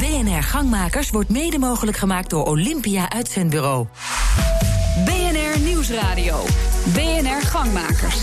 [0.00, 3.86] BNR Gangmakers wordt mede mogelijk gemaakt door Olympia Uitzendbureau.
[5.04, 6.44] BNR Nieuwsradio.
[6.94, 8.18] BNR Gangmakers.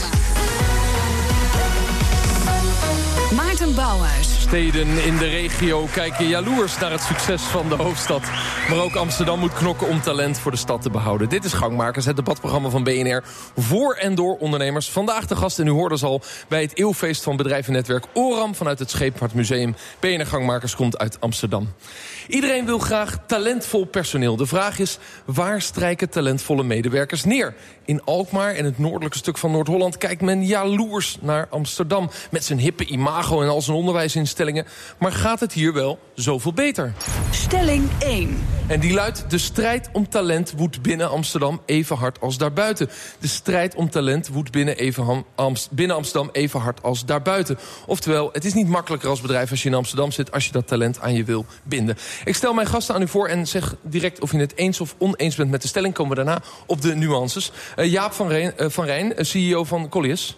[3.36, 4.37] Maarten Bouwhuis.
[4.47, 8.21] Steden in de regio kijken jaloers naar het succes van de hoofdstad.
[8.70, 11.30] Maar ook Amsterdam moet knokken om talent voor de stad te behouden.
[11.30, 13.23] Dit is Gangmakers, het debatprogramma van BNR.
[13.55, 14.89] Voor en door ondernemers.
[14.89, 18.55] Vandaag de gast, en u hoorde ze al, bij het eeuwfeest van bedrijvennetwerk ORAM...
[18.55, 19.75] vanuit het Scheepvaartmuseum.
[19.99, 21.73] BNR Gangmakers komt uit Amsterdam.
[22.27, 24.36] Iedereen wil graag talentvol personeel.
[24.36, 27.55] De vraag is, waar strijken talentvolle medewerkers neer?
[27.86, 29.98] In Alkmaar en het noordelijke stuk van Noord-Holland...
[29.98, 32.09] kijkt men jaloers naar Amsterdam.
[32.31, 34.37] Met zijn hippe imago en al zijn onderwijsinstellingen.
[35.00, 36.94] Maar gaat het hier wel zoveel beter?
[37.32, 38.38] Stelling 1.
[38.68, 42.90] En die luidt, de strijd om talent woedt binnen Amsterdam even hard als daarbuiten.
[43.20, 47.58] De strijd om talent woedt binnen, even Amst binnen Amsterdam even hard als daarbuiten.
[47.86, 50.31] Oftewel, het is niet makkelijker als bedrijf als je in Amsterdam zit...
[50.31, 51.98] als je dat talent aan je wil binden.
[52.26, 54.95] Ik stel mijn gasten aan u voor en zeg direct of je het eens of
[54.98, 55.94] oneens bent met de stelling.
[55.94, 57.52] Komen we daarna op de nuances.
[57.76, 60.38] Uh, Jaap van Rijn, uh, van Rijn CEO van Colliers.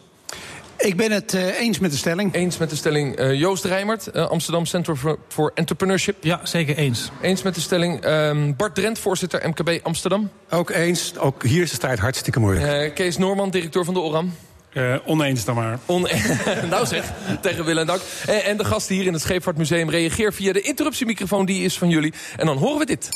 [0.79, 2.33] Ik ben het uh, eens met de stelling.
[2.33, 3.19] Eens met de stelling.
[3.19, 6.23] Uh, Joost Rijmert, uh, Amsterdam Center for, for, Entrepreneurship.
[6.23, 7.11] Ja, zeker eens.
[7.21, 8.05] Eens met de stelling.
[8.05, 10.29] Um, Bart Drent, voorzitter MKB Amsterdam.
[10.49, 11.17] Ook eens.
[11.17, 12.95] Ook hier is de strijd hartstikke moeilijk.
[12.95, 14.35] Kees Noorman, directeur van de ORAM.
[14.73, 15.79] Uh, oneens dan maar.
[15.85, 16.09] One
[16.69, 18.01] nou zeg, tegen wil en dank.
[18.25, 21.45] En, en de gasten hier in het Scheepvaartmuseum reageer via de interruptiemicrofoon.
[21.45, 22.13] Die is van jullie.
[22.37, 23.09] En dan horen we dit.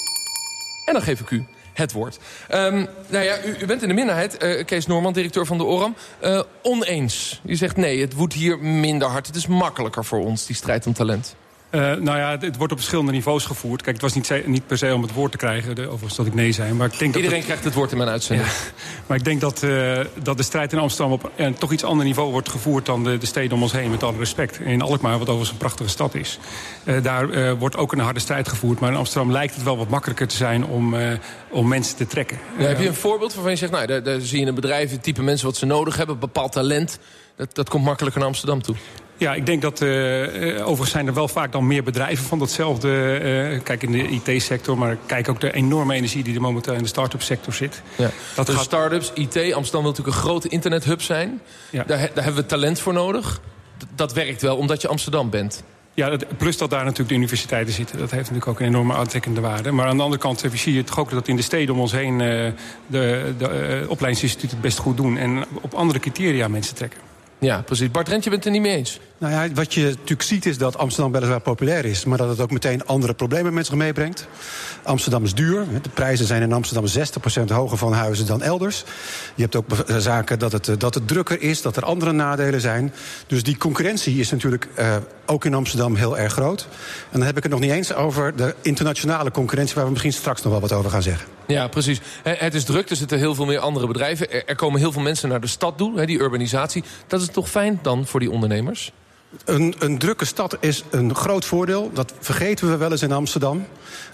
[0.86, 2.20] En dan geef ik u het woord.
[2.52, 5.64] Um, nou ja, u, u, bent in de minderheid, uh, Kees Norman, directeur van de
[5.64, 5.96] ORAM.
[6.24, 7.42] Uh, oneens.
[7.46, 9.28] U zegt nee, het woedt hier minder hard.
[9.28, 11.36] Het is makkelijker voor ons, die strijd om talent.
[11.76, 13.82] Uh, nou ja, het wordt op verschillende niveaus gevoerd.
[13.82, 16.26] Kijk, het was niet, niet per se om het woord te krijgen, de, overigens dat
[16.26, 16.74] ik nee zei.
[16.74, 18.50] Maar ik denk Iedereen dat krijgt het woord in mijn uitzending.
[18.50, 18.56] Ja,
[19.08, 22.06] maar ik denk dat, uh, dat de strijd in Amsterdam op een toch iets ander
[22.06, 22.86] niveau wordt gevoerd...
[22.86, 24.60] dan de, de steden om ons heen, met alle respect.
[24.60, 26.40] In Alkmaar, wat overigens een prachtige stad is.
[26.84, 28.80] Uh, daar wordt ook een harde strijd gevoerd.
[28.80, 30.96] Maar in Amsterdam lijkt het wel wat makkelijker te zijn om,
[31.50, 32.40] om mensen te trekken.
[32.58, 33.72] Ja, heb je een voorbeeld waarvan je zegt...
[33.72, 36.20] nou, daar, daar zie je een bedrijf, het type mensen wat ze nodig hebben...
[36.20, 37.00] bepaald talent,
[37.36, 38.76] dat, dat komt makkelijker naar Amsterdam toe?
[39.24, 39.90] Ja, ik denk dat uh,
[40.62, 42.90] overigens zijn er wel vaak dan meer bedrijven van datzelfde.
[42.90, 46.82] Uh, kijk in de IT-sector, maar kijk ook de enorme energie die er momenteel in
[46.82, 47.82] de start-up sector zit.
[47.96, 48.10] Ja.
[48.36, 48.64] Dat dus gaat...
[48.64, 51.42] start-ups, IT, Amsterdam wil natuurlijk een grote internethub zijn.
[51.70, 51.84] Ja.
[51.84, 53.42] Daar, daar hebben we talent voor nodig.
[53.96, 55.64] Dat werkt wel omdat je Amsterdam bent.
[55.94, 57.98] Ja, plus dat daar natuurlijk de universiteiten zitten.
[57.98, 59.72] Dat heeft natuurlijk ook een enorme aantrekkende waarde.
[59.72, 61.92] Maar aan de andere kant zie je toch ook dat in de steden om ons
[61.92, 62.18] heen...
[62.18, 62.54] De,
[63.38, 65.18] de uh, opleidingsinstituten het best goed doen.
[65.18, 67.13] En op andere criteria mensen trekken.
[67.44, 67.92] Ja, precies.
[67.92, 69.00] Bart Rent, je bent het er niet mee eens.
[69.18, 72.06] Nou ja, wat je natuurlijk ziet is dat Amsterdam weliswaar populair is...
[72.06, 74.28] maar dat het ook meteen andere problemen met zich meebrengt.
[74.84, 75.66] Amsterdam is duur.
[75.82, 77.06] De prijzen zijn in Amsterdam
[77.42, 78.84] 60% hoger van huizen dan elders.
[79.36, 79.66] Je hebt ook
[79.98, 82.94] zaken dat het, dat het drukker is, dat er andere nadelen zijn.
[83.28, 86.68] Dus die concurrentie is natuurlijk uh, ook in Amsterdam heel erg groot.
[87.12, 89.76] En dan heb ik het nog niet eens over de internationale concurrentie...
[89.76, 91.28] waar we misschien straks nog wel wat over gaan zeggen.
[91.48, 92.02] Ja, precies.
[92.24, 94.48] Het is druk, er zitten heel veel meer andere bedrijven.
[94.48, 96.84] Er komen heel veel mensen naar de stad toe, die urbanisatie.
[97.08, 98.92] Dat is toch fijn dan voor die ondernemers?
[99.46, 101.92] Een, een, drukke stad is een groot voordeel.
[101.94, 103.66] Dat vergeten we wel eens in Amsterdam.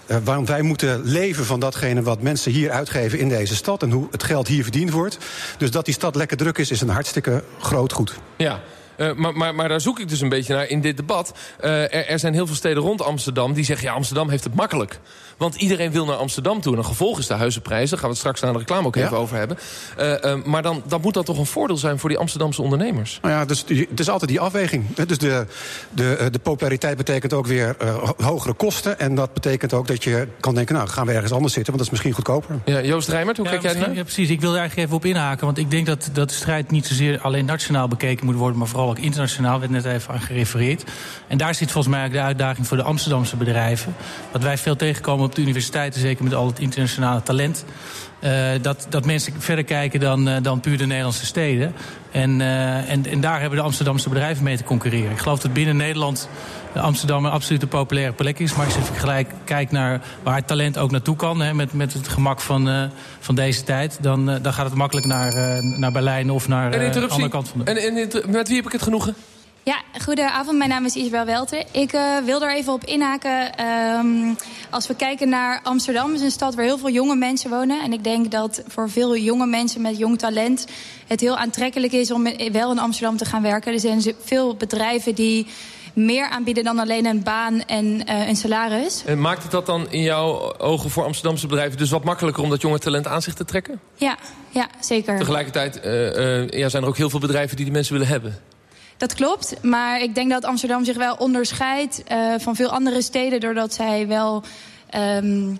[0.06, 3.82] Uh, waarom wij moeten leven van datgene wat mensen hier uitgeven in deze stad...
[3.82, 5.18] en hoe het geld hier verdiend wordt.
[5.58, 8.14] Dus dat die stad lekker druk is, is een hartstikke groot goed.
[8.36, 8.60] Ja,
[9.00, 11.32] Uh, maar, maar, maar, daar zoek ik dus een beetje naar in dit debat.
[11.60, 13.86] Uh, er, er, zijn heel veel steden rond Amsterdam die zeggen...
[13.86, 15.00] ja, Amsterdam heeft het makkelijk.
[15.36, 16.72] Want iedereen wil naar Amsterdam toe.
[16.72, 17.90] En een gevolg is de huizenprijzen.
[17.90, 19.04] Daar gaan we het straks aan de reclame ook ja.
[19.04, 19.58] even over hebben.
[19.98, 23.18] Uh, maar dan, dan moet dat toch een voordeel zijn voor die Amsterdamse ondernemers?
[23.22, 24.94] Nou ja, dus, het is altijd die afweging.
[24.94, 25.46] Dus de,
[25.90, 27.76] de, de populariteit betekent ook weer
[28.16, 28.98] hogere kosten.
[28.98, 30.74] En dat betekent ook dat je kan denken...
[30.74, 32.60] nou, gaan we ergens anders zitten, want dat is misschien goedkoper.
[32.64, 33.94] Ja, Joost Rijmert, hoe ja, kijk jij naar?
[33.94, 34.28] Ja, precies.
[34.28, 35.46] Ik wil er eigenlijk even op inhaken.
[35.46, 38.58] Want ik denk dat, dat de strijd niet zozeer alleen nationaal bekeken moet worden...
[38.58, 40.84] maar vooral ook internationaal, werd net even aan gerefereerd.
[41.26, 43.94] En daar zit volgens mij ook de uitdaging voor de Amsterdamse bedrijven.
[44.32, 47.64] Wat wij veel tegenkomen op de universiteiten, zeker met al het internationale talent...
[48.24, 51.72] Uh, dat, dat mensen verder kijken dan, uh, dan puur de Nederlandse steden.
[52.10, 55.10] En, uh, en, en daar hebben de Amsterdamse bedrijven mee te concurreren.
[55.10, 56.28] Ik geloof dat binnen Nederland
[56.74, 58.54] Amsterdam een absolute populaire plek is.
[58.54, 61.40] Maar als je gelijk kijkt naar waar het talent ook naartoe kan...
[61.40, 62.90] Hè, met, met het gemak van,
[63.20, 63.98] van deze tijd...
[64.00, 67.64] dan, dan gaat het makkelijk naar, naar Berlijn of naar de andere kant van de...
[67.64, 69.14] En, en met wie heb ik het genoegen?
[69.70, 70.58] Ja, goedenavond.
[70.58, 71.64] Mijn naam is Isabel Welter.
[71.72, 73.66] Ik uh, wil er even op inhaken.
[73.66, 74.36] Um,
[74.70, 77.82] als we kijken naar Amsterdam, is een stad waar heel veel jonge mensen wonen.
[77.82, 80.66] En ik denk dat voor veel jonge mensen met jong talent...
[81.06, 82.22] het heel aantrekkelijk is om
[82.52, 83.72] wel in Amsterdam te gaan werken.
[83.72, 85.46] Er zijn veel bedrijven die
[85.94, 89.04] meer aanbieden dan alleen een baan en uh, een salaris.
[89.04, 91.78] En maakt het dat dan in jouw ogen voor Amsterdamse bedrijven...
[91.78, 93.80] dus wat makkelijker om dat jonge talent aan zich te trekken?
[93.94, 94.16] Ja,
[94.50, 95.18] ja zeker.
[95.18, 98.49] Tegelijkertijd uh, uh, ja, zijn er ook heel veel bedrijven die die mensen willen hebben.
[99.00, 103.40] Dat klopt, maar ik denk dat Amsterdam zich wel onderscheidt uh, van veel andere steden...
[103.40, 104.42] doordat zij wel
[104.94, 105.58] um,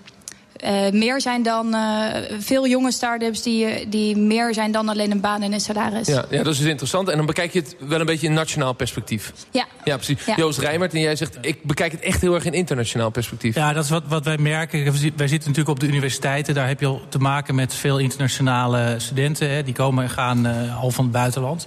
[0.65, 2.05] uh, meer zijn dan uh,
[2.39, 6.07] veel jonge start-ups die, die meer zijn dan alleen een baan en een salaris.
[6.07, 7.09] Ja, ja, dat is dus interessant.
[7.09, 9.33] En dan bekijk je het wel een beetje in nationaal perspectief.
[9.51, 9.67] Ja.
[9.85, 10.25] Ja, precies.
[10.25, 10.35] Ja.
[10.37, 13.55] Joost Rijmert, en jij zegt, ik bekijk het echt heel erg in internationaal perspectief.
[13.55, 14.85] Ja, dat is wat, wat wij merken.
[14.85, 16.55] Wij zitten natuurlijk op de universiteiten.
[16.55, 19.51] Daar heb je al te maken met veel internationale studenten.
[19.51, 19.63] Hè.
[19.63, 21.67] Die komen en gaan uh, al van het buitenland.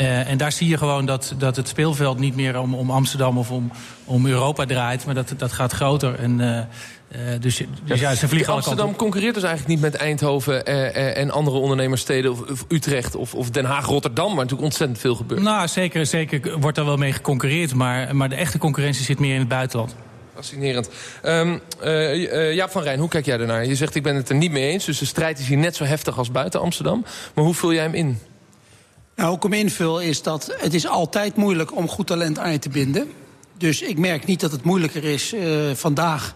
[0.00, 3.38] Uh, en daar zie je gewoon dat, dat het speelveld niet meer om, om Amsterdam
[3.38, 3.70] of om,
[4.04, 5.04] om Europa draait.
[5.04, 6.18] Maar dat, dat gaat groter.
[6.18, 10.66] En, uh, uh, dus, dus ja, ze vliegen Amsterdam concurreert dus eigenlijk niet met Eindhoven
[11.14, 12.30] en andere ondernemerssteden...
[12.30, 15.42] Of, of Utrecht of, of, Den Haag, Rotterdam, waar natuurlijk ontzettend veel gebeurt.
[15.42, 17.74] Nou, zeker, zeker wordt daar wel mee geconcurreerd.
[17.74, 19.94] Maar, maar de echte concurrentie zit meer in het buitenland.
[20.34, 20.90] Fascinerend.
[21.24, 23.66] Um, uh, Jaap van Rijn, hoe kijk jij daarnaar?
[23.66, 24.84] Je zegt, ik ben het er niet mee eens.
[24.84, 27.04] Dus de strijd is hier net zo heftig als buiten Amsterdam.
[27.34, 28.18] Maar hoe vul jij hem in?
[29.20, 32.52] Nou, hoe ik hem invul is dat het is altijd moeilijk om goed talent aan
[32.52, 33.10] je te binden.
[33.58, 36.34] Dus ik merk niet dat het moeilijker is uh, vandaag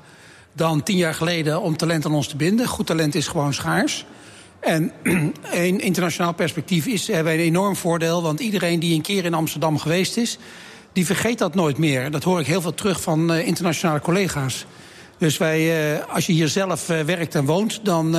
[0.53, 2.67] dan tien jaar geleden om talent aan ons te binden.
[2.67, 4.07] Goed talent is gewoon schaars.
[4.61, 4.93] En
[5.53, 8.23] in internationaal perspectief is, hebben wij een enorm voordeel...
[8.23, 10.39] want iedereen die een keer in Amsterdam geweest is...
[10.93, 12.11] die vergeet dat nooit meer.
[12.11, 14.67] Dat hoor ik heel veel terug van uh, internationale collega's.
[15.19, 17.81] Dus wij, uh, als je hier zelf werkt en woont...
[17.85, 18.17] dan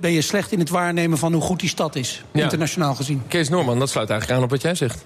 [0.00, 2.24] ben je slecht in het waarnemen van hoe goed die stad is.
[2.32, 2.42] Ja.
[2.42, 3.22] Internationaal gezien.
[3.28, 5.04] Kees Norman, dat sluit eigenlijk aan op wat jij zegt.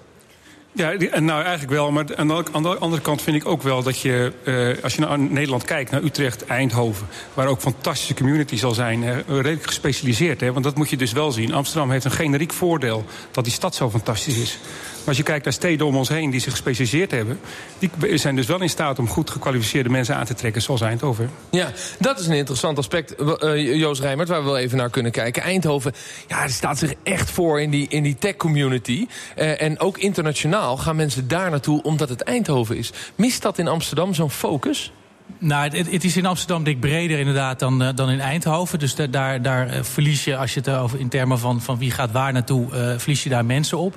[0.77, 1.91] Ja, nou eigenlijk wel.
[1.91, 5.19] Maar aan de andere kant vind ik ook wel dat je, uh, als je naar
[5.19, 10.41] Nederland kijkt, naar Utrecht, Eindhoven, waar ook fantastische community zal zijn, uh, redelijk gespecialiseerd.
[10.41, 11.53] Hè, want dat moet je dus wel zien.
[11.53, 14.59] Amsterdam heeft een generiek voordeel dat die stad zo fantastisch is.
[15.05, 17.41] Als je kijkt naar steden om ons heen die zich gespecialiseerd hebben...
[17.79, 21.31] die zijn dus wel in staat om goed gekwalificeerde mensen aan te trekken, zoals Eindhoven.
[21.51, 25.13] Ja, dat is een interessant aspect, uh, Joost Rijmert, waar we wel even naar kunnen
[25.13, 25.43] kijken.
[25.43, 25.93] Eindhoven,
[26.29, 29.07] ja, staat zich echt voor in die, in die tech-community.
[29.37, 32.93] Uh, en ook internationaal gaan mensen daar naartoe omdat het Eindhoven is.
[33.15, 34.93] Mist dat in Amsterdam zo'n focus?
[35.39, 38.79] Nou, het, het, is in Amsterdam dik breder inderdaad dan, uh, dan in Eindhoven.
[38.79, 41.79] Dus da, daar, daar uh, verlies je, als je het over in termen van, van
[41.79, 43.97] wie gaat waar naartoe, uh, verlies je daar mensen op.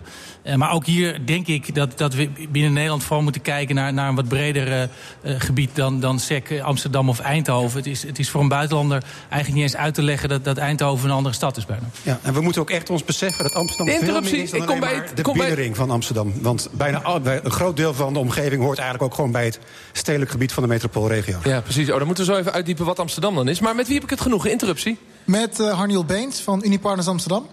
[0.56, 4.10] maar ook hier denk ik dat, dat we binnen Nederland vooral moeten kijken naar, naar
[4.10, 4.90] een wat breder
[5.24, 7.78] gebied dan, dan SEC, Amsterdam of Eindhoven.
[7.78, 10.58] Het is, het is voor een buitenlander eigenlijk niet eens uit te leggen dat, dat
[10.58, 11.84] Eindhoven een andere stad is bijna.
[12.04, 14.68] Ja, en we moeten ook echt ons beseffen dat Amsterdam veel meer is dan ik
[14.68, 16.34] kom bij het, de binnenring van Amsterdam.
[16.42, 19.60] Want bijna een groot deel van de omgeving hoort eigenlijk ook gewoon bij het
[19.92, 21.17] stedelijk gebied van de metropoolregio.
[21.44, 21.90] Ja, precies.
[21.90, 23.60] Oh, dan moeten we zo even uitdiepen wat Amsterdam dan is.
[23.60, 24.52] Maar met wie heb ik het genoegen?
[24.52, 24.98] Interruptie?
[25.24, 27.48] Met uh, Harniel Beens van Unipartners Amsterdam.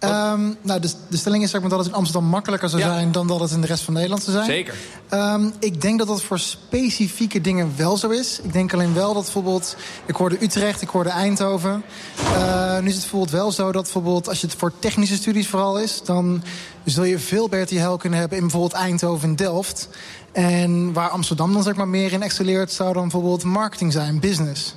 [0.00, 2.88] Um, nou, de, de, stelling is zeg maar, dat het in Amsterdam makkelijker zou ja.
[2.88, 4.46] zijn dan dat het in de rest van Nederland zou zijn.
[4.46, 4.74] Zeker.
[5.10, 8.40] Um, ik denk dat dat voor specifieke dingen wel zo is.
[8.42, 9.76] Ik denk alleen wel dat bijvoorbeeld.
[10.06, 11.82] Ik hoorde Utrecht, ik hoorde Eindhoven.
[12.20, 15.48] Uh, nu is het bijvoorbeeld wel zo dat bijvoorbeeld als je het voor technische studies
[15.48, 16.42] vooral is, dan
[16.84, 19.88] zul je veel beter je hel kunnen hebben in bijvoorbeeld Eindhoven en Delft.
[20.32, 24.74] En waar Amsterdam dan zeg maar meer in excelleert, zou dan bijvoorbeeld marketing zijn, business.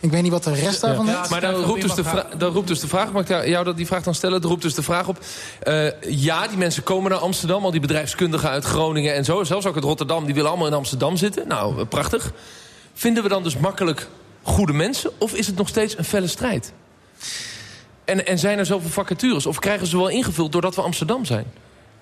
[0.00, 1.22] Ik weet niet wat de rest daarvan ja.
[1.22, 1.28] is.
[1.28, 3.86] Maar dan roept, dus de dan roept dus de vraag, mag ik jou dat die
[3.86, 4.40] vraag dan stellen?
[4.40, 5.18] Dan roept dus de vraag op,
[5.68, 7.64] uh, ja, die mensen komen naar Amsterdam.
[7.64, 9.44] Al die bedrijfskundigen uit Groningen en zo.
[9.44, 11.48] Zelfs ook uit Rotterdam, die willen allemaal in Amsterdam zitten.
[11.48, 12.32] Nou, prachtig.
[12.94, 14.08] Vinden we dan dus makkelijk
[14.42, 15.10] goede mensen?
[15.18, 16.72] Of is het nog steeds een felle strijd?
[18.04, 19.46] En, en zijn er zoveel vacatures?
[19.46, 21.46] Of krijgen ze wel ingevuld doordat we Amsterdam zijn?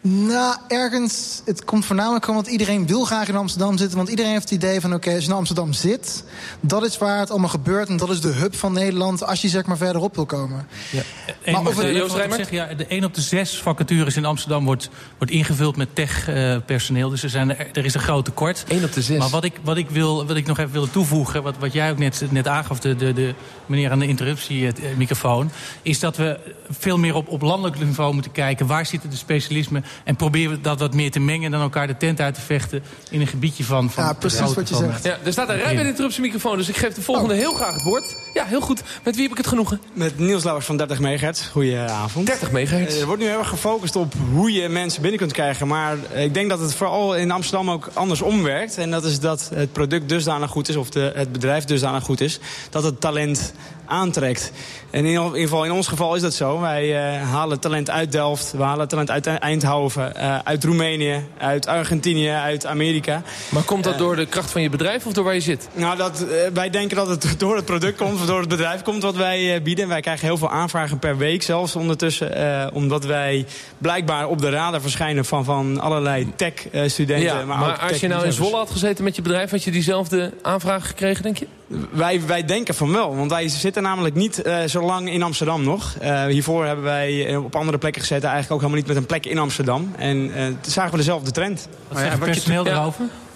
[0.01, 3.97] Nou, ergens, het komt voornamelijk omdat iedereen wil graag in Amsterdam zitten.
[3.97, 6.25] Want iedereen heeft het idee van, oké, okay, als je in Amsterdam zit...
[6.61, 9.25] dat is waar het allemaal gebeurt en dat is de hub van Nederland...
[9.25, 10.67] als je zeg maar verderop wil komen.
[10.91, 11.03] Ja.
[11.45, 14.89] Eén, maar over, Joost zeg, ja, de 1 op de 6 vacatures in Amsterdam wordt,
[15.17, 17.05] wordt ingevuld met tech-personeel.
[17.05, 18.65] Uh, dus er, zijn, er, er is een groot tekort.
[18.69, 19.19] 1 op de 6.
[19.19, 21.91] Maar wat ik, wat ik, wil, wat ik nog even wil toevoegen, wat, wat jij
[21.91, 22.81] ook net, net aangaf...
[22.81, 23.35] De, de, de
[23.67, 25.51] meneer aan de interruptiemicrofoon...
[25.83, 26.39] is dat we
[26.71, 28.67] veel meer op, op landelijk niveau moeten kijken...
[28.67, 31.51] waar zitten de specialismen en proberen dat wat meer te mengen...
[31.51, 33.91] dan elkaar de tent uit te vechten in een gebiedje van...
[33.91, 35.05] van ja, precies wat je zegt.
[35.05, 37.41] Ja, er staat een rij bij de interruptiemicrofoon, dus ik geef de volgende oh.
[37.41, 38.17] heel graag het woord.
[38.35, 38.83] Ja, heel goed.
[39.05, 39.81] Met wie heb ik het genoegen?
[39.93, 41.49] Met Niels Lauwers van 30 MHz.
[41.49, 42.27] Goedenavond.
[42.27, 43.01] 30 MHz.
[43.01, 45.67] Er wordt nu heel erg gefocust op hoe je mensen binnen kunt krijgen.
[45.67, 48.79] Maar ik denk dat het vooral in Amsterdam ook andersom werkt.
[48.79, 52.21] En dat is dat het product dusdanig goed is, of de, het bedrijf dusdanig goed
[52.21, 52.39] is...
[52.71, 53.53] dat het talent
[53.89, 54.53] aantrekt.
[54.91, 56.61] En in ieder geval in ons geval is dat zo.
[56.61, 61.67] Wij uh, halen talent uit Delft, we halen talent uit Eindhoven, uh, uit Roemenië, uit
[61.67, 63.23] Argentinië, uit Amerika.
[63.49, 65.69] Maar komt dat uh, door de kracht van je bedrijf of door waar je zit?
[65.73, 69.03] Nou, dat, wij denken dat het door het product komt, of door het bedrijf komt
[69.03, 69.89] wat wij bieden.
[69.89, 72.73] Wij krijgen heel veel aanvragen per week zelfs ondertussen.
[72.73, 73.47] omdat wij
[73.79, 77.25] blijkbaar op de radar verschijnen van, van allerlei tech-studenten.
[77.25, 79.71] Ja, maar, maar als je nou in Zwolle had gezeten met je bedrijf, had je
[79.71, 81.47] diezelfde aanvragen gekregen, denk je?
[81.91, 85.65] Wij, wij denken van wel, want wij zitten namelijk niet uh, zo lang in Amsterdam
[85.65, 85.95] nog.
[86.03, 89.27] Uh, hiervoor hebben wij op andere plekken gezeten, eigenlijk ook helemaal niet met een plek
[89.27, 89.93] in Amsterdam.
[89.97, 91.69] En uh, zagen we dezelfde trend.
[91.89, 93.05] Wat zegt het personeel erover?
[93.05, 93.28] Ja,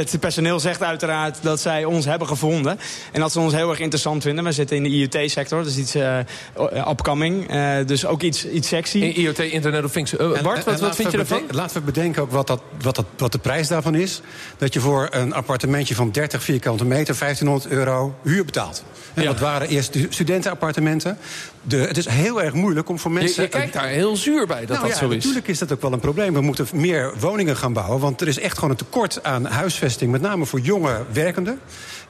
[0.00, 2.78] het personeel zegt uiteraard dat zij ons hebben gevonden.
[3.12, 4.44] En dat ze ons heel erg interessant vinden.
[4.44, 6.18] We zitten in de IoT-sector, dus iets uh,
[6.88, 7.54] upcoming.
[7.54, 8.98] Uh, dus ook iets, iets sexy.
[8.98, 10.14] In IoT, Internet of Things.
[10.14, 11.42] Uh, Bart, wat, wat vind je ervan?
[11.50, 14.20] Laten we bedenken ook wat, dat, wat, dat, wat de prijs daarvan is.
[14.56, 18.84] Dat je voor een appartementje van 30 vierkante meter 1500 euro huur betaalt.
[19.14, 19.28] En ja.
[19.28, 21.18] dat waren eerst studentenappartementen.
[21.62, 23.42] De, het is heel erg moeilijk om voor mensen...
[23.42, 25.14] Je, je kijkt daar heel zuur bij dat nou, dat ja, zo is.
[25.14, 26.34] Natuurlijk is dat ook wel een probleem.
[26.34, 28.00] We moeten meer woningen gaan bouwen.
[28.00, 30.10] Want er is echt gewoon een tekort aan huisvesting.
[30.10, 31.60] Met name voor jonge werkenden.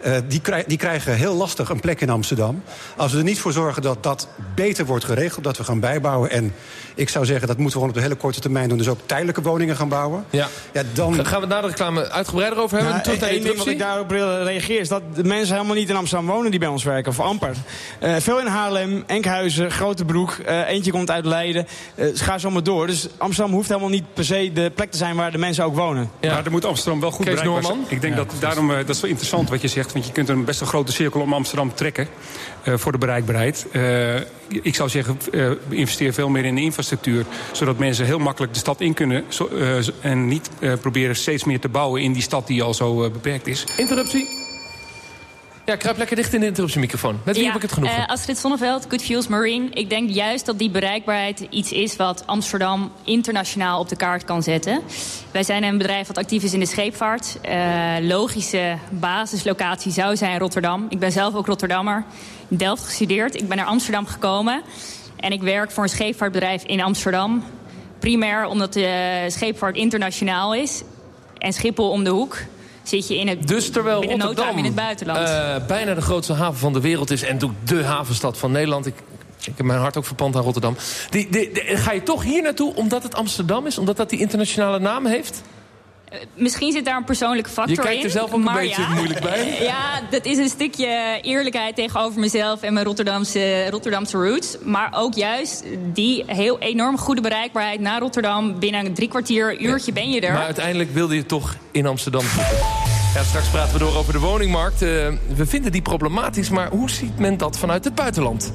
[0.07, 2.63] Uh, die, die, krijgen heel lastig een plek in Amsterdam.
[2.97, 6.31] Als we er niet voor zorgen dat dat beter wordt geregeld, dat we gaan bijbouwen.
[6.31, 6.55] En
[6.95, 8.79] ik zou zeggen, dat moeten we gewoon op de hele korte termijn doen.
[8.79, 10.25] Dus ook tijdelijke woningen gaan bouwen.
[10.31, 10.49] Ja.
[10.73, 11.15] ja dan...
[11.15, 13.03] Gaan we het na de reclame uitgebreider over hebben?
[13.03, 16.27] Terug Eén ding wat ik daarop reageer is dat de mensen helemaal niet in Amsterdam
[16.27, 17.11] wonen die bij ons werken.
[17.11, 17.55] Of amper.
[18.03, 20.37] Uh, veel in Haarlem, Enkhuizen, Grotebroek.
[20.47, 21.67] Uh, eentje komt uit Leiden.
[21.95, 22.87] Uh, ga zo maar door.
[22.87, 25.75] Dus Amsterdam hoeft helemaal niet per se de plek te zijn waar de mensen ook
[25.75, 26.11] wonen.
[26.21, 26.33] Ja.
[26.33, 27.85] Maar dan moet Amsterdam wel goed Kees Noorman?
[27.89, 29.93] Ik denk Ja, dat daarom, dat is wel interessant wat je zegt.
[29.93, 32.09] Want je kunt een best een grote cirkel om Amsterdam trekken.
[32.65, 33.67] Uh, voor de bereikbaarheid.
[33.73, 34.15] Uh,
[34.49, 37.25] ik zou zeggen, uh, investeer veel meer in de infrastructuur.
[37.53, 39.25] Zodat mensen heel makkelijk de stad in kunnen.
[39.29, 39.51] Zo,
[40.01, 43.65] en niet proberen steeds meer te bouwen in die stad die al zo beperkt is.
[43.77, 44.50] Interruptie.
[45.71, 47.21] Ja, kruip lekker dicht in de interruptiemicrofoon.
[47.25, 47.91] Net wie heb ik het genoeg.
[47.91, 49.69] Uh, Astrid Sonneveld, Good Fuels Marine.
[49.71, 54.43] Ik denk juist dat die bereikbaarheid iets is wat Amsterdam internationaal op de kaart kan
[54.43, 54.81] zetten.
[55.31, 57.39] Wij zijn een bedrijf dat actief is in de scheepvaart.
[57.49, 60.87] Uh, logische basislocatie zou zijn Rotterdam.
[60.89, 62.05] Ik ben zelf ook Rotterdammer.
[62.49, 63.35] In Delft gestudeerd.
[63.35, 64.63] Ik ben naar Amsterdam gekomen.
[65.17, 67.45] En ik werk voor een scheepvaartbedrijf in Amsterdam.
[67.99, 70.83] Primair omdat de scheepvaart internationaal is.
[71.39, 72.37] En Schiphol om de hoek
[72.91, 75.29] zit je in het, dus terwijl binnen Rotterdam in het buitenland.
[75.29, 77.23] Uh, bijna de grootste haven van de wereld is...
[77.23, 78.87] en de havenstad van Nederland...
[78.87, 78.95] Ik,
[79.41, 80.77] ik heb mijn hart ook verpand aan Rotterdam.
[81.11, 83.79] Die, die, die, ga je toch hier naartoe omdat het Amsterdam is?
[83.79, 85.43] Omdat dat die internationale naam heeft?
[86.13, 87.83] Uh, misschien zit daar een persoonlijke factor in.
[87.83, 89.57] Je kijkt er zelf ook een beetje ja, moeilijk bij.
[89.61, 94.57] Ja, dat is een stukje eerlijkheid tegenover mezelf en mijn Rotterdamse, Rotterdamse roots.
[94.65, 98.59] Maar ook juist die heel enorm goede bereikbaarheid naar Rotterdam.
[98.59, 100.33] Binnen een drie kwartier, uurtje ja, ben je er.
[100.33, 102.57] Maar uiteindelijk wilde je toch in Amsterdam zitten.
[103.15, 104.83] Ja, straks praten we door over de woningmarkt.
[104.83, 104.89] Uh,
[105.35, 108.53] we vinden die problematisch, maar hoe ziet men dat vanuit het buitenland?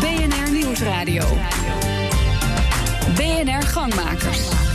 [0.00, 1.24] BNR Nieuwsradio.
[3.16, 4.67] BNR Gangmakers.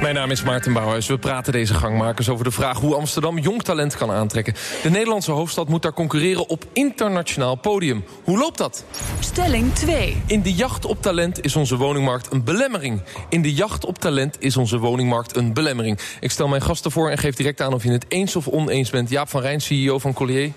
[0.00, 1.06] Mijn naam is Maarten Bouwhuis.
[1.06, 4.54] We praten deze gangmakers over de vraag hoe Amsterdam jong talent kan aantrekken.
[4.82, 8.04] De Nederlandse hoofdstad moet daar concurreren op internationaal podium.
[8.24, 8.84] Hoe loopt dat?
[9.20, 10.22] Stelling 2.
[10.26, 13.02] In de jacht op talent is onze woningmarkt een belemmering.
[13.28, 15.98] In de jacht op talent is onze woningmarkt een belemmering.
[16.20, 18.90] Ik stel mijn gasten voor en geef direct aan of je het eens of oneens
[18.90, 19.10] bent.
[19.10, 20.52] Jaap van Rijn, CEO van Collier.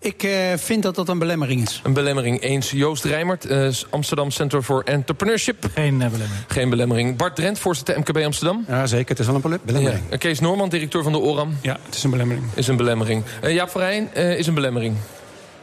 [0.00, 1.80] Ik uh, vind dat dat een belemmering is.
[1.84, 2.70] Een belemmering eens.
[2.70, 5.66] Joost Rijmert, uh, Amsterdam Center for Entrepreneurship.
[5.74, 6.44] Geen uh, belemmering.
[6.48, 7.16] Geen belemmering.
[7.16, 8.64] Bart Drent, voorzitter MKB Amsterdam.
[8.68, 9.08] Ja, zeker.
[9.08, 10.02] Het is wel een belemmering.
[10.10, 10.16] Ja.
[10.16, 11.56] Kees Norman, directeur van de ORAM.
[11.62, 12.46] Ja, het is een belemmering.
[12.54, 13.22] Is een belemmering.
[13.42, 14.96] Jaap van Rijn is een belemmering.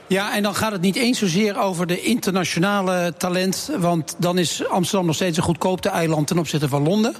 [0.07, 3.69] Ja, en dan gaat het niet eens zozeer over de internationale talent.
[3.77, 7.15] Want dan is Amsterdam nog steeds een goedkoopte eiland ten opzichte van Londen.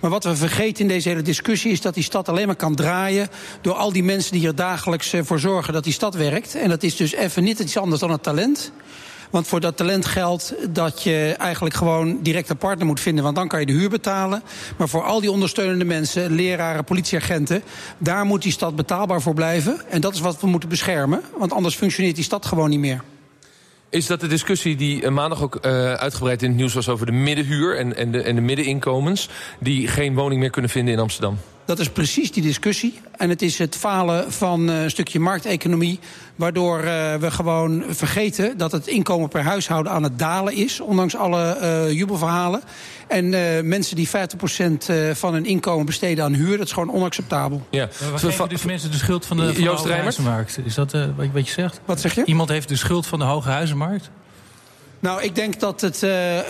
[0.00, 2.74] Maar wat we vergeten in deze hele discussie is dat die stad alleen maar kan
[2.74, 3.28] draaien
[3.60, 6.54] door al die mensen die er dagelijks voor zorgen dat die stad werkt.
[6.54, 8.72] En dat is dus even niet iets anders dan het talent.
[9.36, 13.36] Want voor dat talent geldt dat je eigenlijk gewoon direct een partner moet vinden, want
[13.36, 14.42] dan kan je de huur betalen.
[14.76, 17.62] Maar voor al die ondersteunende mensen, leraren, politieagenten,
[17.98, 19.80] daar moet die stad betaalbaar voor blijven.
[19.88, 23.02] En dat is wat we moeten beschermen, want anders functioneert die stad gewoon niet meer.
[23.90, 27.06] Is dat de discussie die uh, maandag ook uh, uitgebreid in het nieuws was over
[27.06, 29.28] de middenhuur en, en, de, en de middeninkomens,
[29.58, 31.38] die geen woning meer kunnen vinden in Amsterdam?
[31.66, 33.00] Dat is precies die discussie.
[33.16, 35.98] En het is het falen van uh, een stukje markteconomie.
[36.36, 40.80] Waardoor uh, we gewoon vergeten dat het inkomen per huishouden aan het dalen is.
[40.80, 42.62] Ondanks alle uh, jubelverhalen.
[43.08, 44.12] En uh, mensen die 50%
[45.12, 47.66] van hun inkomen besteden aan huur, dat is gewoon onacceptabel.
[47.70, 47.88] Ja.
[48.12, 50.58] We geven dus mensen de schuld van de, van de hoge huizenmarkt.
[50.64, 50.92] Is dat
[51.32, 51.80] wat je zegt?
[51.84, 52.24] Wat zeg je?
[52.24, 54.10] Iemand heeft de schuld van de hoge huizenmarkt?
[55.00, 56.42] Nou, ik denk dat het, uh, uh,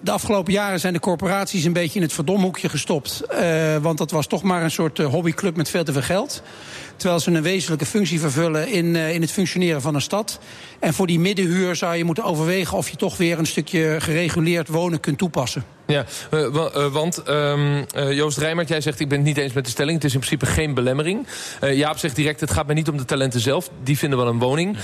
[0.00, 3.22] de afgelopen jaren zijn de corporaties een beetje in het verdomhoekje gestopt.
[3.32, 6.42] Uh, want dat was toch maar een soort hobbyclub met veel te veel geld.
[6.96, 10.38] Terwijl ze een wezenlijke functie vervullen in, in het functioneren van een stad.
[10.78, 14.68] En voor die middenhuur zou je moeten overwegen of je toch weer een stukje gereguleerd
[14.68, 15.75] wonen kunt toepassen.
[15.86, 19.52] Ja, uh, uh, want um, uh, Joost Rijmert, jij zegt ik ben het niet eens
[19.52, 19.94] met de stelling.
[19.94, 21.26] Het is in principe geen belemmering.
[21.60, 23.70] Jaap zegt direct, het gaat mij niet om de talenten zelf.
[23.82, 24.76] Die vinden wel een woning.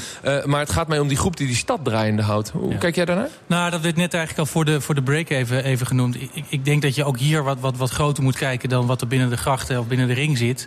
[0.44, 2.50] maar het gaat mij om die groep die die stad draaiende houdt.
[2.50, 2.76] Hoe ja.
[2.76, 3.28] kijk jij daarnaar?
[3.46, 6.14] Nou, dat werd net eigenlijk al voor de, voor de break even, even genoemd.
[6.14, 8.68] Ik, ik denk dat je ook hier wat, wat, wat groter moet kijken...
[8.68, 10.66] dan wat er binnen de grachten of binnen de ring zit.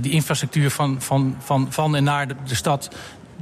[0.00, 2.88] die infrastructuur van, van, van, van en naar de, de stad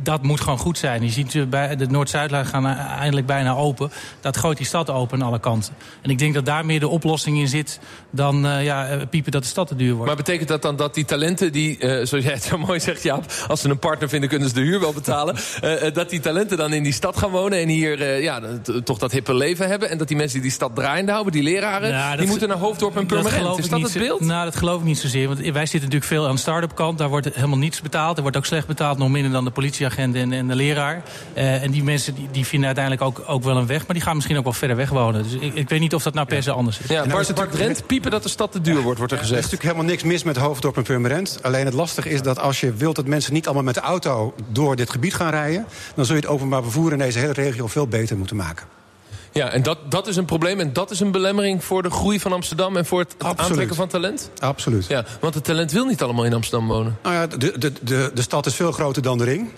[0.02, 1.02] dat moet gewoon goed zijn.
[1.02, 3.90] Je ziet bij de Noord-Zuidlijn gaan eindelijk bijna open.
[4.20, 5.74] Dat gooit die stad open aan alle kanten.
[6.02, 9.32] En ik denk dat daar meer de oplossing in zit dan uh, ja, eh, piepen
[9.32, 10.06] dat de stad te duur wordt.
[10.06, 13.02] Maar betekent dat dan dat die talenten die, uh, zoals jij het zo mooi zegt
[13.02, 13.24] Jaap...
[13.48, 15.36] als ze een partner vinden kunnen ze de huur wel betalen...
[15.64, 18.40] uh, dat die talenten dan in die stad gaan wonen en hier ja,
[18.84, 19.90] toch dat hippe leven hebben...
[19.90, 21.88] en dat die mensen die die stad draaiende houden, die leraren...
[21.88, 23.58] Ja, die moeten naar Hoofddorp en Purmerend.
[23.58, 24.20] Is dat het beeld?
[24.20, 25.28] Nou, dat geloof ik niet zozeer.
[25.28, 26.98] Want wij zitten natuurlijk veel aan de start-up kant.
[26.98, 28.16] Daar wordt helemaal niets betaald.
[28.16, 29.50] Er wordt ook slecht betaald, nog minder dan de
[29.84, 31.02] politieagent en, en de leraar.
[31.34, 33.86] Uh, en die mensen die, die, vinden uiteindelijk ook, ook wel een weg.
[33.86, 35.22] Maar die gaan misschien ook wel verder weg wonen.
[35.22, 36.88] Dus ik, ik weet niet of dat nou per se anders is.
[36.88, 39.38] Ja, Bart, Bart Drent, piepen dat de stad te duur wordt, wordt er gezegd.
[39.38, 41.38] Er is natuurlijk helemaal niks mis met Hoofddorp en Purmerend.
[41.42, 44.34] Alleen het lastige is dat als je wilt dat mensen niet allemaal met de auto...
[44.48, 45.66] door dit gebied gaan rijden...
[45.94, 48.66] dan zul je het openbaar vervoer in deze hele regio veel beter moeten maken.
[49.34, 52.20] Ja, en dat, dat is een probleem en dat is een belemmering voor de groei
[52.20, 52.76] van Amsterdam...
[52.76, 54.30] en voor het, het aantrekken van talent?
[54.38, 54.86] Absoluut.
[54.86, 56.98] Ja, want het talent wil niet allemaal in Amsterdam wonen.
[57.02, 59.50] Nou ja, de, de, de, de stad is veel groter dan de ring.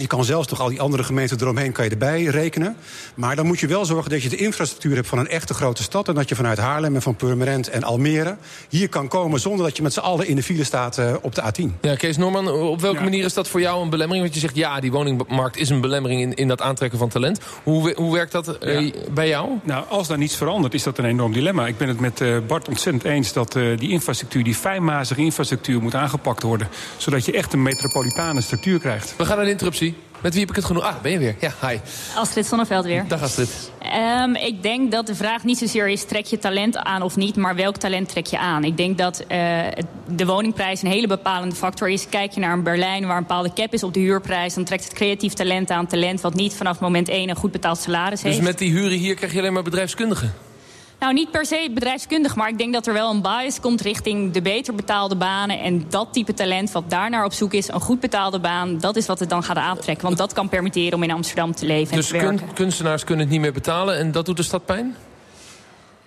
[0.00, 2.76] Je kan zelfs toch al die andere gemeenten eromheen kan je erbij rekenen.
[3.14, 5.82] Maar dan moet je wel zorgen dat je de infrastructuur hebt van een echte grote
[5.82, 6.08] stad.
[6.08, 8.36] En dat je vanuit Haarlem en van Purmerend en Almere
[8.68, 11.34] hier kan komen zonder dat je met z'n allen in de file staat uh, op
[11.34, 11.80] de A10.
[11.80, 13.04] Ja, Kees Norman, op welke ja.
[13.04, 14.24] manier is dat voor jou een belemmering?
[14.24, 17.40] Want je zegt ja, die woningmarkt is een belemmering in, in dat aantrekken van talent.
[17.62, 18.92] Hoe, hoe werkt dat uh, ja.
[19.10, 19.48] bij jou?
[19.62, 21.66] Nou, als daar niets verandert, is dat een enorm dilemma.
[21.66, 25.94] Ik ben het met uh, Bart ontzettend eens dat die infrastructuur, die fijnmazige infrastructuur, moet
[25.94, 26.68] aangepakt worden.
[26.96, 29.14] Zodat je echt een metropolitane structuur krijgt.
[29.16, 29.83] We gaan de interruptie.
[30.24, 30.82] Met wie heb ik het genoeg?
[30.82, 31.36] Ah, ben je weer.
[31.40, 31.78] Ja, hi.
[32.16, 33.04] Astrid Sonneveld weer.
[33.08, 33.70] Dag Astrid.
[34.22, 37.36] Um, ik denk dat de vraag niet zozeer is, trek je talent aan of niet...
[37.36, 38.64] maar welk talent trek je aan?
[38.64, 39.62] Ik denk dat uh,
[40.06, 42.08] de woningprijs een hele bepalende factor is.
[42.08, 44.54] Kijk je naar een Berlijn waar een bepaalde cap is op de huurprijs...
[44.54, 46.20] dan trekt het creatief talent aan talent...
[46.20, 48.36] wat niet vanaf moment 1 een goed betaald salaris dus heeft.
[48.36, 50.34] Dus met die huren hier krijg je alleen maar bedrijfskundigen?
[51.04, 54.32] Nou, niet per se bedrijfskundig, maar ik denk dat er wel een bias komt richting
[54.32, 55.60] de beter betaalde banen.
[55.60, 59.06] En dat type talent wat daarnaar op zoek is, een goed betaalde baan, dat is
[59.06, 60.06] wat het dan gaat aantrekken.
[60.06, 62.46] Want dat kan permitteren om in Amsterdam te leven dus en te werken.
[62.46, 64.96] Dus kunstenaars kunnen het niet meer betalen en dat doet de stad pijn?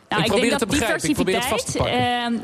[0.09, 1.77] Nou, ik, ik denk dat diversiteit.
[1.77, 2.39] Uh,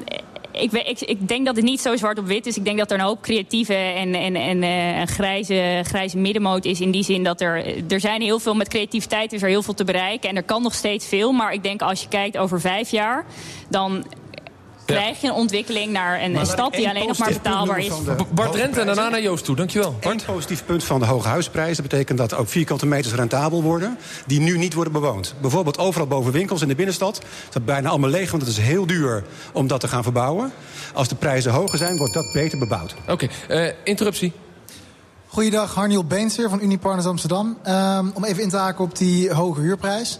[0.54, 2.58] ik, ik, ik, denk dat het niet zo zwart op wit is.
[2.58, 6.82] Ik denk dat er een hoop creatieve en, en, en een grijze, grijze middenmoot is.
[6.82, 9.74] In die zin dat er, er zijn heel veel met creativiteit is er heel veel
[9.74, 10.30] te bereiken.
[10.30, 11.32] En er kan nog steeds veel.
[11.32, 13.26] Maar ik denk als je kijkt over vijf jaar,
[13.70, 14.06] dan
[14.95, 17.91] krijg je een ontwikkeling naar een, een stad die alleen nog maar betaalbaar is.
[18.34, 19.56] Bart Rent en daarna naar Joost toe.
[19.56, 19.95] Dankjewel.
[19.99, 23.97] Een positief punt van de hoge huisprijzen betekent dat ook vierkante meters rentabel worden...
[24.25, 25.36] die nu niet worden bewoond.
[25.41, 27.21] Bijvoorbeeld overal boven winkels in de binnenstad.
[27.49, 30.51] Dat bijna allemaal leeg, want het is heel duur om dat te gaan verbouwen.
[30.93, 32.95] Als de prijzen hoger zijn, wordt dat beter bebouwd.
[33.08, 33.12] Oké,
[33.47, 34.34] okay, uh, interruptie.
[35.27, 37.58] Goeiedag, Harniel Beens weer van Unipartners Amsterdam.
[37.67, 40.19] Um, om even in te haken op die hoge huurprijs.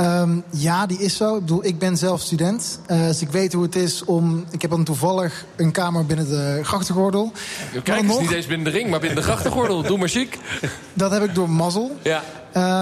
[0.00, 1.34] Um, ja, die is zo.
[1.34, 2.80] Ik bedoel, ik ben zelf student.
[2.90, 4.44] Uh, dus ik weet hoe het is om...
[4.50, 7.32] Ik heb dan toevallig een kamer binnen de grachtengordel.
[7.82, 8.20] Kijk eens, nog...
[8.20, 9.82] niet eens binnen de ring, maar binnen de grachtengordel.
[9.82, 10.38] Doe maar chic.
[10.92, 11.96] Dat heb ik door mazzel.
[12.02, 12.22] Ja.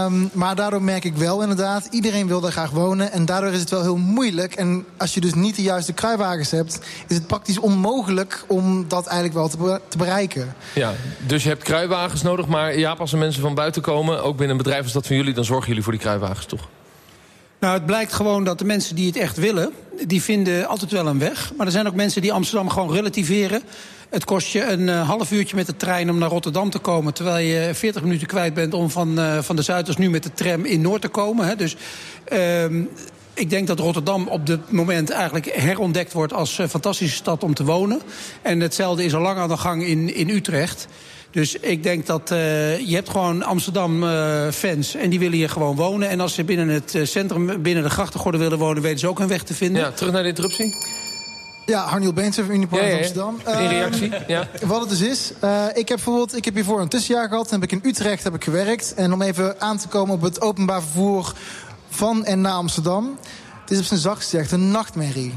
[0.04, 3.12] Um, maar daardoor merk ik wel inderdaad, iedereen wil daar graag wonen.
[3.12, 4.54] En daardoor is het wel heel moeilijk.
[4.54, 6.78] En als je dus niet de juiste kruiwagens hebt...
[7.08, 10.54] is het praktisch onmogelijk om dat eigenlijk wel te, be te bereiken.
[10.74, 10.92] Ja,
[11.26, 12.46] dus je hebt kruiwagens nodig.
[12.46, 15.16] Maar ja, als er mensen van buiten komen, ook binnen een bedrijf als dat van
[15.16, 15.34] jullie...
[15.34, 16.68] dan zorgen jullie voor die kruiwagens, toch?
[17.62, 19.72] Nou, het blijkt gewoon dat de mensen die het echt willen...
[20.06, 21.52] die vinden altijd wel een weg.
[21.56, 23.62] Maar er zijn ook mensen die Amsterdam gewoon relativeren.
[24.10, 27.14] Het kost je een uh, half uurtje met de trein om naar Rotterdam te komen...
[27.14, 30.32] terwijl je 40 minuten kwijt bent om van, uh, van de Zuiders nu met de
[30.32, 31.46] tram in Noord te komen.
[31.46, 31.56] Hè.
[31.56, 31.76] Dus...
[32.32, 32.64] Uh,
[33.34, 37.54] ik denk dat Rotterdam op dit moment eigenlijk herontdekt wordt als uh, fantastische stad om
[37.54, 38.00] te wonen.
[38.42, 40.88] En hetzelfde is al lang aan de gang in, in Utrecht.
[41.32, 45.76] Dus ik denk dat uh, je hebt gewoon Amsterdam-fans uh, en die willen hier gewoon
[45.76, 46.08] wonen.
[46.08, 48.82] En als ze binnen het centrum, binnen de grachtengordel willen wonen...
[48.82, 49.82] weten ze ook een weg te vinden.
[49.82, 50.74] Ja, terug naar de interruptie.
[51.66, 52.98] Ja, Harniel Beentse van Unipark ja, ja, ja.
[52.98, 53.40] Amsterdam.
[53.46, 54.48] In reactie, uh, ja.
[54.66, 57.48] Wat het dus is, uh, ik heb bijvoorbeeld, ik heb hiervoor een tussenjaar gehad.
[57.48, 58.94] Dan heb ik in Utrecht heb ik gewerkt.
[58.94, 61.32] En om even aan te komen op het openbaar vervoer
[61.88, 63.18] van en naar Amsterdam.
[63.60, 65.34] Het is op zijn zachtst gezegd een nachtmerrie.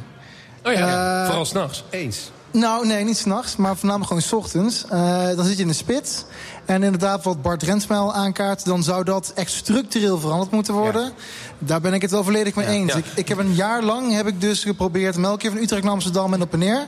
[0.63, 1.19] Oh ja, ja.
[1.19, 1.83] Uh, vooral s'nachts.
[1.89, 2.31] Eens.
[2.55, 4.85] Nou, nee, niet s'nachts, maar voornamelijk gewoon s ochtends.
[4.93, 6.23] Uh, dan zit je in de spits.
[6.65, 8.65] En inderdaad, wat Bart Rensmijl aankaart...
[8.65, 11.03] dan zou dat echt structureel veranderd moeten worden.
[11.03, 11.11] Ja.
[11.59, 12.93] Daar ben ik het wel volledig mee ja, eens.
[12.93, 12.97] Ja.
[12.97, 15.17] Ik, ik, heb een jaar lang heb ik dus geprobeerd...
[15.17, 16.87] melk van Utrecht naar Amsterdam en op en neer.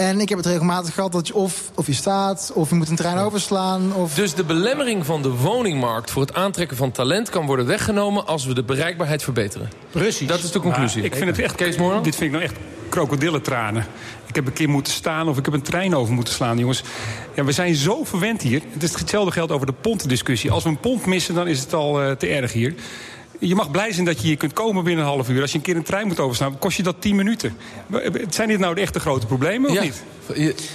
[0.00, 2.88] En ik heb het regelmatig gehad dat je of, of je staat, of je moet
[2.88, 3.94] een trein overslaan.
[3.94, 4.14] Of...
[4.14, 8.44] Dus de belemmering van de woningmarkt voor het aantrekken van talent kan worden weggenomen als
[8.44, 9.70] we de bereikbaarheid verbeteren.
[9.90, 10.28] Precies.
[10.28, 11.02] Dat is de conclusie.
[11.02, 12.02] ik vind het echt, Kees Moorman?
[12.02, 13.86] dit vind ik nou echt krokodillentranen.
[14.26, 16.82] Ik heb een keer moeten staan of ik heb een trein over moeten slaan, jongens.
[17.34, 18.62] Ja, we zijn zo verwend hier.
[18.72, 20.50] Het is hetzelfde geldt over de pontdiscussie.
[20.50, 22.74] Als we een pont missen, dan is het al uh, te erg hier.
[23.40, 25.40] Je mag blij zijn dat je hier kunt komen binnen een half uur.
[25.40, 27.56] Als je een keer een trein moet overslaan, kost je dat 10 minuten.
[28.28, 29.82] Zijn dit nou de echte grote problemen, of Ja.
[29.82, 30.02] niet?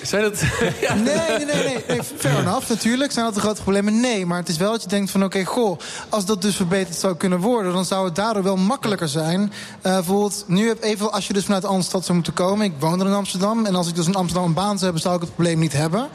[0.03, 0.39] Zijn dat...
[0.81, 0.93] ja.
[0.93, 1.99] Nee, nee, nee, nee, nee.
[2.17, 3.11] Fair enough, natuurlijk.
[3.11, 3.99] Zijn dat de grote problemen?
[3.99, 5.23] Nee, maar het is wel dat je denkt van...
[5.23, 7.73] oké, goh, als dat dus verbeterd zou kunnen worden...
[7.73, 9.53] dan zou het daardoor wel makkelijker zijn.
[9.81, 12.65] Eh, bijvoorbeeld, nu heb even, als je dus vanuit Amsterdam zou moeten komen...
[12.65, 13.65] ik woon er in Amsterdam...
[13.65, 15.01] en als ik dus in Amsterdam een baan zou hebben...
[15.01, 16.07] zou ik het probleem niet hebben.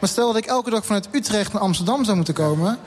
[0.00, 2.78] Maar stel dat ik elke dag vanuit Utrecht naar Amsterdam zou moeten komen...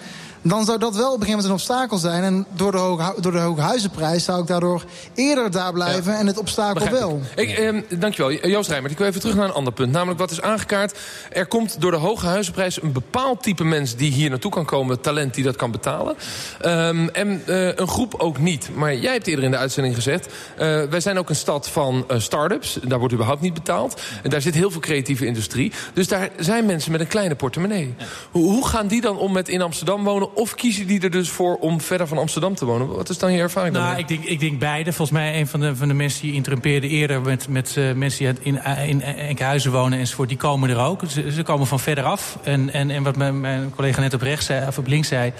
[0.41, 2.23] dan zou dat wel op een gegeven moment een obstakel zijn.
[2.23, 6.17] En door de hoge, door de hoge huizenprijs zou ik daardoor eerder daar blijven...
[6.17, 7.21] en het obstakel Begrijp wel.
[7.36, 8.91] Ik, ehm, dankjewel, Joost Rijmert.
[8.91, 9.91] Ik wil even terug naar een ander punt.
[9.91, 10.97] Namelijk, wat is aangekaart?
[11.32, 13.95] Er komt door de hoge huizenprijs een bepaald type mens...
[13.95, 16.15] die hier naartoe kan komen, talent die dat kan betalen.
[16.62, 18.69] Ehm, en eh, een groep ook niet.
[18.75, 20.28] Maar jij hebt eerder in de uitzending gezegd...
[20.58, 22.80] eh, wij zijn ook een stad van eh, start-ups.
[22.84, 24.02] Daar wordt überhaupt niet betaald.
[24.23, 25.71] En daar zit heel veel creatieve industrie.
[25.93, 27.95] Dus daar zijn mensen met een kleine portemonnee.
[28.32, 30.28] Hoe, hoe gaan die dan om met in Amsterdam wonen?
[30.33, 32.87] Of kiezen die er dus voor om verder van Amsterdam te wonen?
[32.87, 34.93] Wat is dan je ervaring Nou, ik denk, ik denk beide.
[34.93, 37.21] Volgens mij een van de, van de mensen die interrumpeerde eerder...
[37.21, 41.01] met, met eh, mensen die in, in Enkhuizen wonen enzovoort, die komen er ook.
[41.07, 42.37] Ze, ze komen van verderaf.
[42.43, 45.33] En, en, en wat mijn, mijn collega net op rechts zei, of op links zei...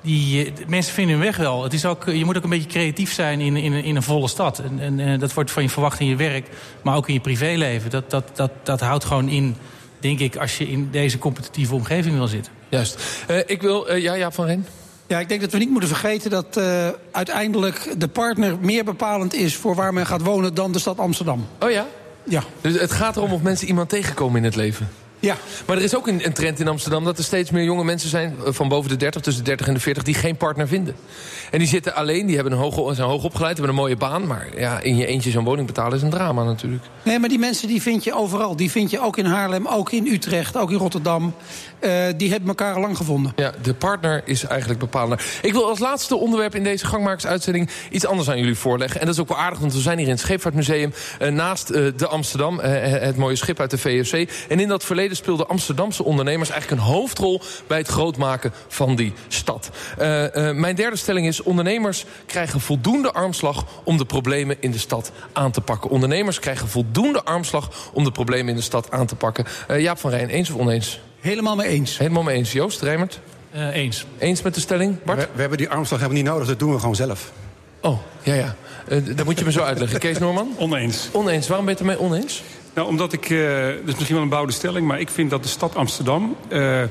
[0.00, 1.62] Die, eh, mensen vinden hun weg wel.
[1.62, 4.28] Het is ook, je moet ook een beetje creatief zijn in, in, in een volle
[4.28, 4.58] stad.
[4.58, 6.48] En, en eh, dat wordt van je verwacht in je werk,
[6.82, 7.90] maar ook in je privéleven.
[7.90, 9.56] Dat, dat, dat, dat houdt gewoon in,
[10.02, 12.52] denk ik, als je in deze competitieve omgeving wil zitten.
[12.68, 12.98] Juist.
[13.26, 13.88] Eh, ik wil...
[13.88, 14.66] eh, ja, Jaap van Rijn?
[15.06, 19.34] Ja, ik denk dat we niet moeten vergeten dat eh, uiteindelijk de partner meer bepalend
[19.34, 21.46] is voor waar men gaat wonen dan de stad Amsterdam.
[21.60, 21.86] Oh ja?
[22.24, 22.42] Ja.
[22.60, 24.88] Dus het gaat erom of mensen iemand tegenkomen in het leven.
[25.22, 25.36] Ja.
[25.66, 28.08] Maar er is ook een, een trend in Amsterdam dat er steeds meer jonge mensen
[28.08, 28.34] zijn...
[28.46, 30.94] eh, van boven de 30, tussen de 30 en de 40, die geen partner vinden.
[31.50, 34.26] En die zitten alleen, die hebben een hoog, zijn hoog opgeleid, hebben een mooie baan...
[34.26, 36.82] maar ja, in je eentje zo'n woning betalen is een drama natuurlijk.
[37.02, 38.56] Nee, maar die mensen die vind je overal.
[38.56, 41.34] Die vind je ook in Haarlem, ook in Utrecht, ook in Rotterdam.
[41.78, 43.32] Eh, die hebben elkaar lang gevonden.
[43.36, 45.24] Ja, de partner is eigenlijk bepalender.
[45.42, 47.70] Ik wil als laatste onderwerp in deze gangmakersuitzending...
[47.90, 49.00] iets anders aan jullie voorleggen.
[49.00, 50.92] En dat is ook wel aardig, want we zijn hier in het Scheepvaartmuseum...
[51.18, 54.28] eh, naast de Amsterdam, het mooie schip uit de VOC.
[54.48, 56.50] En in dat verleden speelden Amsterdamse ondernemers...
[56.50, 59.70] eigenlijk een hoofdrol bij het grootmaken van die stad.
[59.98, 61.42] Eh, eh, mijn derde stelling is...
[61.42, 63.64] ondernemers krijgen voldoende armslag...
[63.84, 65.90] om de problemen in de stad aan te pakken.
[65.90, 67.90] Ondernemers krijgen voldoende armslag...
[67.92, 69.44] om de problemen in de stad aan te pakken.
[69.68, 71.00] Eh, Jaap van Rijn, eens of oneens?
[71.20, 71.98] Helemaal mee eens.
[71.98, 72.52] Helemaal mee eens.
[72.52, 73.20] Joost, Rijmert?
[73.50, 74.06] Eh, eens.
[74.18, 75.18] Eens met de stelling, Bart?
[75.18, 77.32] We, we hebben die armslag hebben we niet nodig, dat doen we gewoon zelf.
[77.80, 78.56] Oh, ja, ja.
[78.88, 79.98] Uh, dat moet je me zo uitleggen.
[79.98, 80.54] Kees Norman?
[80.58, 81.08] Oneens.
[81.12, 81.48] Oneens.
[81.48, 82.42] Waarom ben je het ermee oneens?
[82.74, 84.86] Nou, omdat ik, uh, dat is misschien wel een bouwde stelling...
[84.86, 86.36] maar ik vind dat de stad Amsterdam...
[86.48, 86.82] Uh,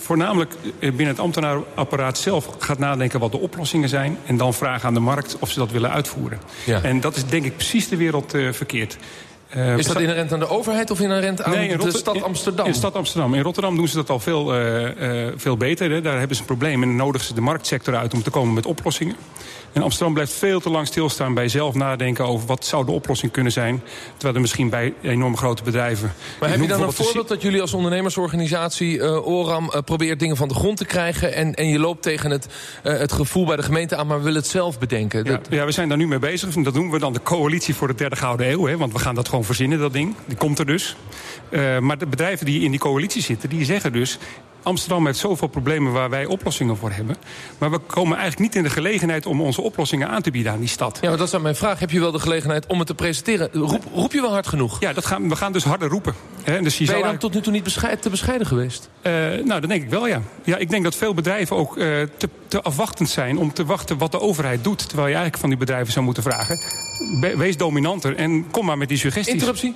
[0.00, 4.18] voornamelijk binnen het ambtenaarapparaat zelf gaat nadenken wat de oplossingen zijn...
[4.26, 6.40] en dan vragen aan de markt of ze dat willen uitvoeren.
[6.64, 6.82] Ja.
[6.82, 8.96] En dat is denk ik precies de wereld uh, verkeerd.
[9.56, 12.66] Uh, is dat inherent aan de overheid of inherent aan nee, in de stad Amsterdam?
[12.66, 13.34] In de stad Amsterdam.
[13.34, 15.90] In Rotterdam doen ze dat al veel, uh, veel beter.
[15.90, 16.00] Hè.
[16.00, 18.66] Daar hebben ze een probleem en nodigen ze de marktsector uit om te komen met
[18.66, 19.16] oplossingen.
[19.72, 23.32] En Amsterdam blijft veel te lang stilstaan bij zelf nadenken over wat zou de oplossing
[23.32, 23.82] kunnen zijn.
[24.12, 26.12] Terwijl er misschien bij enorm grote bedrijven.
[26.40, 30.36] Maar heb je dan een voorbeeld dat jullie als ondernemersorganisatie uh, ORAM uh, probeert dingen
[30.36, 31.34] van de grond te krijgen.
[31.34, 32.46] En, en je loopt tegen het,
[32.84, 35.24] uh, het gevoel bij de gemeente aan, maar we willen het zelf bedenken?
[35.24, 36.54] Ja, ja, we zijn daar nu mee bezig.
[36.54, 38.66] Dat doen we dan de coalitie voor de derde gouden eeuw.
[38.66, 40.14] Hè, want we gaan dat gewoon verzinnen, dat ding.
[40.26, 40.96] Die komt er dus.
[41.80, 44.18] Maar de bedrijven die in die coalitie zitten, die zeggen dus...
[44.62, 47.16] Amsterdam heeft zoveel problemen waar wij oplossingen voor hebben.
[47.58, 50.58] Maar we komen eigenlijk niet in de gelegenheid om onze oplossingen aan te bieden aan
[50.58, 50.98] die stad.
[51.00, 51.78] Ja, maar dat is mijn vraag.
[51.78, 53.48] Heb je wel de gelegenheid om het te presenteren?
[53.52, 54.80] Roep, roep je wel hard genoeg?
[54.80, 56.14] Ja, dat gaan, we gaan dus harder roepen.
[56.42, 56.62] Hè?
[56.62, 58.88] Dus je ben je dan tot nu toe niet te bescheiden geweest?
[59.02, 59.12] Uh,
[59.44, 60.22] nou, dat denk ik wel, ja.
[60.44, 60.56] ja.
[60.56, 61.84] Ik denk dat veel bedrijven ook uh,
[62.16, 63.38] te, te afwachtend zijn...
[63.38, 64.78] om te wachten wat de overheid doet.
[64.78, 66.60] Terwijl je eigenlijk van die bedrijven zou moeten vragen...
[67.36, 69.32] wees dominanter en kom maar met die suggesties.
[69.32, 69.74] Interruptie?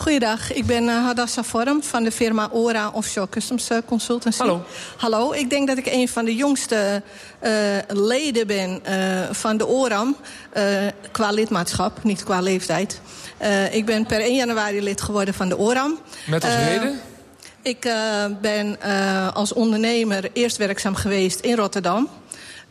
[0.00, 4.38] Goeiedag, ik ben uh, Hadassa Vorm van de firma ORA Offshore Customs Consultancy.
[4.38, 4.64] Hallo.
[4.96, 7.02] Hallo, ik denk dat ik een van de jongste
[7.42, 7.50] uh,
[7.88, 10.16] leden ben uh, van de ORAM.
[11.10, 13.00] qua lidmaatschap, niet qua leeftijd.
[13.70, 15.98] ik ben per 1 januari lid geworden van de ORAM.
[16.26, 17.00] Met als reden?
[17.62, 17.88] Ik
[18.40, 18.80] ben
[19.34, 22.08] als ondernemer eerst werkzaam geweest in Rotterdam.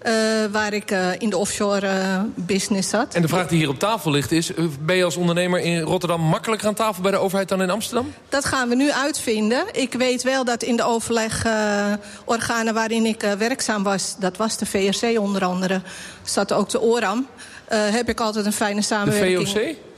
[0.06, 0.12] Uh,
[0.52, 3.14] waar ik uh, in de offshore uh, business zat.
[3.16, 4.52] En de vraag die hier op tafel ligt is...
[4.80, 8.14] ben je als ondernemer in Rotterdam makkelijker aan tafel bij de overheid dan in Amsterdam?
[8.30, 9.66] Dat gaan we nu uitvinden.
[9.72, 14.16] Ik weet wel dat in de overlegorganen waarin ik werkzaam was...
[14.20, 15.82] dat was de VRC onder andere,
[16.24, 17.28] zat ook de ORAM...
[17.68, 19.52] heb ik altijd een fijne samenwerking.
[19.52, 19.89] De VOC?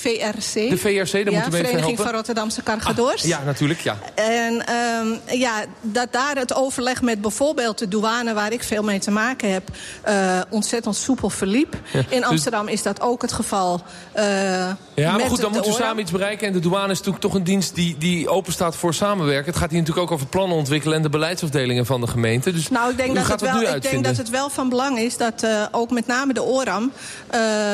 [0.00, 0.70] VRC.
[0.70, 3.22] De VRC, daar ja, moeten we even Vereniging van Rotterdamse Cargadoors.
[3.22, 3.98] Ja, natuurlijk, ja.
[4.14, 8.34] En ehm, ja, dat daar het overleg met bijvoorbeeld de douane...
[8.34, 9.62] waar ik veel mee te maken heb,
[10.02, 11.76] eh, ontzettend soepel verliep.
[11.92, 13.80] Ja, In dus- Amsterdam is dat ook het geval.
[14.12, 14.76] eh, Ja,
[15.16, 16.46] maar goed, dan moeten we samen iets bereiken.
[16.46, 19.46] En de douane is natuurlijk toch een dienst die, die open staat voor samenwerken.
[19.46, 20.96] Het gaat hier natuurlijk ook over plannen ontwikkelen...
[20.96, 22.52] en de beleidsafdelingen van de gemeente.
[22.52, 25.16] Dus Nou, ik denk, dat het, wel, ik denk dat het wel van belang is
[25.16, 26.92] dat eh, ook met name de ORAM...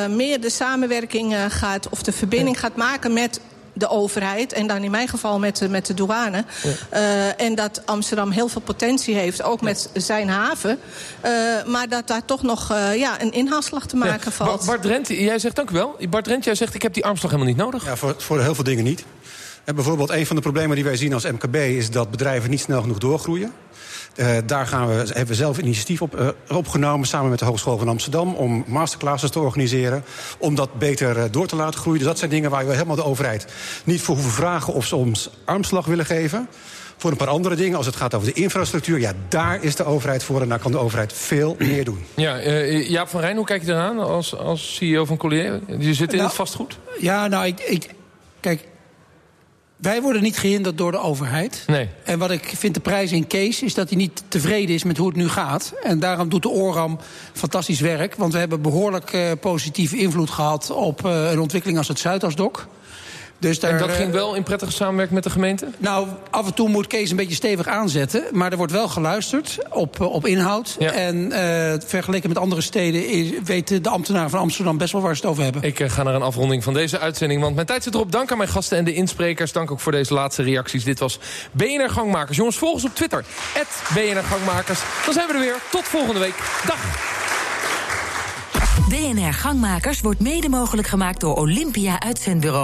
[0.09, 3.41] meer de samenwerking gaat, of de verbinding gaat maken met
[3.75, 4.53] de overheid.
[4.53, 6.45] En dan in mijn geval met, de- met de douane.
[6.91, 10.79] Eh, en dat Amsterdam heel veel potentie heeft, ook met zijn haven.
[11.21, 11.31] Eh,
[11.67, 14.31] maar dat daar toch nog eh, ja, een inhaalslag te maken Ja.
[14.31, 14.51] valt.
[14.51, 15.97] Bart- Bart Drent, jij zegt dank u wel.
[16.11, 17.85] Bart Drent, jij zegt ik heb die armslag helemaal niet nodig.
[17.85, 19.05] Ja, voor, voor heel veel dingen niet.
[19.65, 21.55] En bijvoorbeeld een van de problemen die wij zien als MKB...
[21.57, 23.53] is dat bedrijven niet snel genoeg doorgroeien.
[24.17, 27.07] Eh, daar gaan we, hebben we zelf initiatief op, eh, opgenomen...
[27.07, 28.35] samen met de Hogeschool van Amsterdam...
[28.35, 30.05] om masterclasses te organiseren,
[30.39, 31.99] om dat beter eh, door te laten groeien.
[31.99, 33.47] Dus dat zijn dingen waar we helemaal de overheid
[33.85, 34.75] niet voor hoeven vragen...
[34.75, 36.49] of ze ons armslag willen geven.
[36.97, 39.01] Voor een paar andere dingen, als het gaat over de infrastructuur...
[39.01, 42.05] ja, daar is de overheid voor en daar kan de overheid veel meer doen.
[42.15, 45.61] Ja, eh, Jaap van Rijn, hoe kijk je eraan als, als CEO van Collier?
[45.79, 46.79] Je zit in Nou, het vastgoed?
[47.01, 47.89] Ja, nou, ik, ik,
[48.41, 48.65] kijk,
[49.83, 51.65] wij worden niet gehinderd door de overheid.
[51.67, 51.89] Nee.
[52.05, 54.97] En wat ik vind de prijs in Kees is dat hij niet tevreden is met
[54.97, 55.75] hoe het nu gaat.
[55.83, 56.99] En daarom doet de ORAM
[57.33, 58.15] fantastisch werk.
[58.15, 62.67] Want we hebben behoorlijk eh, positieve invloed gehad op eh, een ontwikkeling als het Zuidasdok.
[63.43, 65.69] Dus daar, En dat eh, ging wel in prettige samenwerking met de gemeente?
[65.79, 68.25] Nou, af en toe moet Kees een beetje stevig aanzetten.
[68.33, 70.77] Maar er wordt wel geluisterd op, eh, op inhoud.
[70.79, 75.21] En eh, vergeleken met andere steden weten de ambtenaren van Amsterdam best wel waar ze
[75.21, 75.63] het over hebben.
[75.63, 77.41] Ik eh, ga naar een afronding van deze uitzending.
[77.41, 78.13] Want mijn tijd zit erop.
[78.13, 79.53] Dank aan mijn gasten en de insprekers.
[79.53, 80.85] Dank ook voor deze laatste reacties.
[80.85, 81.19] Dit was
[81.53, 82.37] BNR Gangmakers.
[82.37, 83.25] Jongens, volg ons op Twitter.
[83.95, 84.81] BNR Gangmakers.
[85.05, 85.57] Dan zijn we er weer.
[85.71, 86.35] Tot volgende week.
[86.67, 87.11] Dag.
[88.89, 92.61] BNR Gangmakers wordt mede mogelijk gemaakt door Olympia Uitzendbureau.